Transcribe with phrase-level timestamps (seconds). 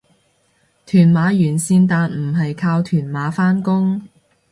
[0.87, 4.01] 屯馬沿線但唔係靠屯馬返工